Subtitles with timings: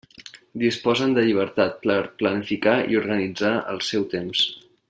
[0.61, 4.47] Disposen de llibertat per planificar i organitzar el seu temps.